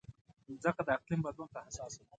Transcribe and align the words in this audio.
مځکه 0.51 0.81
د 0.87 0.89
اقلیم 0.97 1.21
بدلون 1.25 1.47
ته 1.53 1.59
حساسه 1.67 1.97
ده. 2.05 2.09